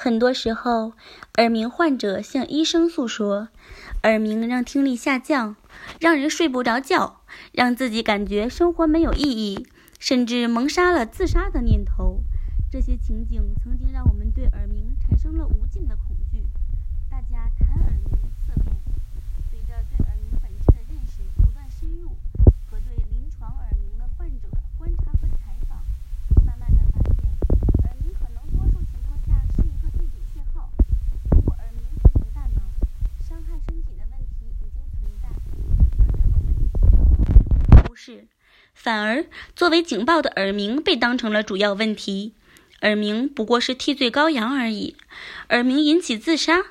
[0.00, 0.92] 很多时候，
[1.38, 3.48] 耳鸣患者向医生诉说，
[4.04, 5.56] 耳鸣让听力下降，
[5.98, 9.66] 让人睡不着觉，让自己感觉生活没有意义，
[9.98, 12.20] 甚至萌杀了自杀的念头。
[12.70, 16.46] 这些情景曾经让我们对耳鸣产生了无尽的恐惧。
[17.10, 18.76] 大家谈耳鸣色变，
[19.50, 22.10] 随着对耳鸣本质的认识不断深入，
[22.70, 24.46] 和对临床耳鸣的患者
[24.78, 25.82] 观察和采访，
[26.46, 27.26] 慢慢的发现，
[27.82, 30.70] 耳鸣可能多数情况下是一个预警信号。
[31.30, 32.60] 通过耳鸣提醒大脑，
[33.18, 35.28] 伤害身体的问题已经存在，
[36.04, 36.68] 而这种问题
[38.08, 38.28] 则被忽视，
[38.72, 42.32] 反而作为警报的耳鸣被当成了主要问题。
[42.80, 44.96] 耳鸣不过是替罪羔羊而已，
[45.50, 46.62] 耳鸣引起自杀，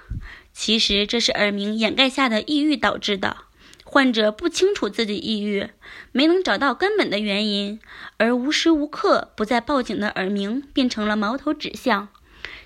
[0.53, 3.37] 其实这是耳鸣掩盖下的抑郁导致的。
[3.83, 5.69] 患者不清楚自己抑郁，
[6.11, 7.79] 没能找到根本的原因，
[8.17, 12.09] 而无时无刻不在报警的耳鸣变成了矛头指向。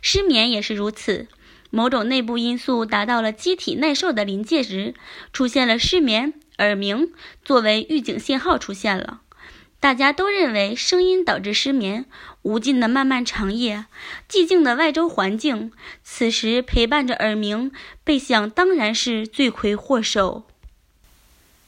[0.02, 1.28] 失眠也是如此，
[1.72, 4.94] 某种内部因素达到了机体耐受的临界值，
[5.34, 7.12] 出现了失眠，耳鸣
[7.44, 9.22] 作为预警信号出现了。
[9.80, 12.06] 大家都认为声音导致失眠，
[12.44, 13.86] 无尽的漫漫长夜，
[14.30, 15.72] 寂静的外周环境，
[16.04, 17.72] 此时陪伴着耳鸣，
[18.04, 20.44] 被想当然是罪魁祸首。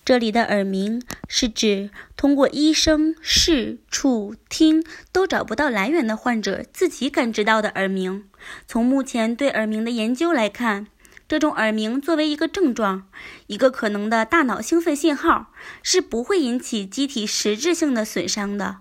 [0.05, 8.25] 这里的耳鸣是指通过医生视、触、听都找不到来源的患者自己感知到的耳鸣。
[8.67, 10.85] 从目前对耳鸣的研究来看。
[11.27, 13.07] 这种耳鸣作为一个症状，
[13.47, 18.79] 一个可能的大脑兴奋信号，是不会引起机体实质性的损伤的，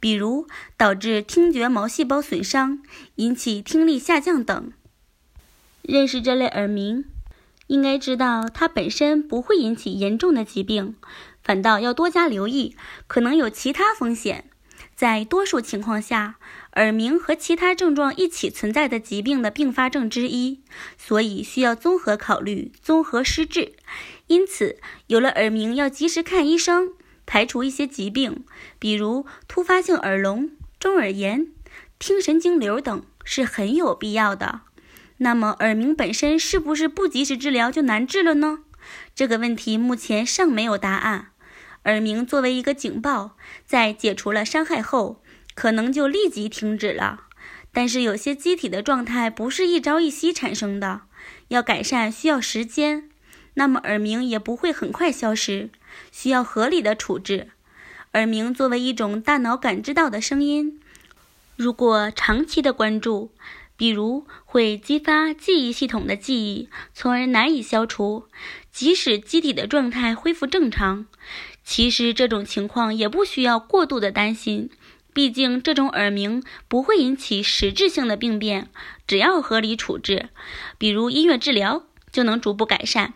[0.00, 2.82] 比如导致听觉毛细胞损伤、
[3.16, 4.72] 引起听力下降等。
[5.82, 7.04] 认识这类耳鸣，
[7.66, 10.96] 应该知道它本身不会引起严重的疾病，
[11.42, 14.46] 反倒要多加留意，可能有其他风险。
[15.02, 16.36] 在多数情况下，
[16.74, 20.60] 耳鸣和其他症状一起存在的疾病的并发症之一，
[20.96, 23.72] 所以需要综合考虑、综合施治。
[24.28, 26.90] 因此，有了耳鸣要及时看医生，
[27.26, 28.44] 排除一些疾病，
[28.78, 31.48] 比如突发性耳聋、中耳炎、
[31.98, 34.60] 听神经瘤等，是很有必要的。
[35.16, 38.60] 那么，耳鸣本身是不是不及时治疗就难治了呢？
[39.16, 41.30] 这个问题目前尚没有答案。
[41.84, 45.22] 耳鸣作为一个警报，在解除了伤害后，
[45.54, 47.24] 可能就立即停止了。
[47.72, 51.02] 但是有些机体的状态不是一朝一夕产生的，
[51.48, 53.08] 要改善需要时间。
[53.54, 55.70] 那么耳鸣也不会很快消失，
[56.10, 57.48] 需要合理的处置。
[58.12, 60.80] 耳鸣作为一种大脑感知到的声音，
[61.56, 63.32] 如果长期的关注，
[63.76, 68.26] 比如会激发记忆系统的记忆，从而难以消除，
[68.70, 71.06] 即使机体的状态恢复正常。
[71.64, 74.68] 其实这种情况也不需要过度的担心，
[75.12, 78.68] 毕竟这种耳鸣不会引起实质性的病变，
[79.06, 80.28] 只要合理处置，
[80.78, 83.14] 比如音乐治疗，就能逐步改善。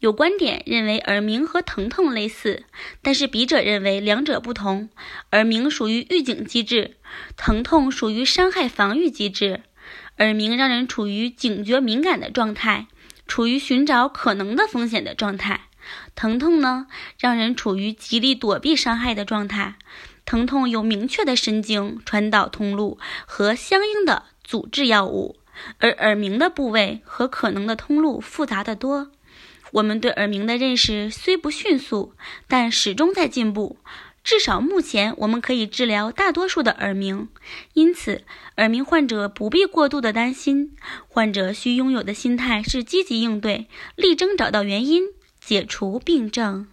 [0.00, 2.64] 有观点认为耳鸣和疼痛类似，
[3.00, 4.90] 但是笔者认为两者不同。
[5.32, 6.96] 耳鸣属于预警机制，
[7.38, 9.62] 疼痛属于伤害防御机制。
[10.18, 12.86] 耳鸣让人处于警觉敏感的状态，
[13.26, 15.68] 处于寻找可能的风险的状态。
[16.14, 16.86] 疼痛呢，
[17.18, 19.76] 让人处于极力躲避伤害的状态。
[20.24, 25.36] 疼痛有明确的神经传导通路和相应的阻滞药物，
[25.78, 29.10] 而耳鸣的部位和可能的通路复杂的多。
[29.72, 32.14] 我们对耳鸣的认识虽不迅速，
[32.48, 33.76] 但始终在进步。
[34.22, 37.28] 至少目前，我们可以治疗大多数的耳鸣。
[37.74, 38.24] 因此，
[38.56, 40.74] 耳鸣患者不必过度的担心。
[41.08, 45.02] 患者需拥有的心态是积极应对，力争找到原因。
[45.46, 46.66] 解除病症。